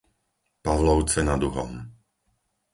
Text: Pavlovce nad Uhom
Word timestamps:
Pavlovce 0.63 1.19
nad 1.23 1.41
Uhom 1.47 1.71